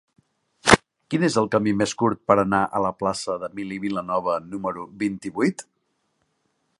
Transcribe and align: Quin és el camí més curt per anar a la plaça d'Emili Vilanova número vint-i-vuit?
Quin 1.13 1.25
és 1.27 1.35
el 1.41 1.49
camí 1.55 1.73
més 1.81 1.93
curt 1.99 2.21
per 2.31 2.37
anar 2.43 2.61
a 2.65 2.81
la 2.85 2.93
plaça 3.03 3.37
d'Emili 3.43 3.79
Vilanova 3.85 4.39
número 4.55 4.89
vint-i-vuit? 5.05 5.65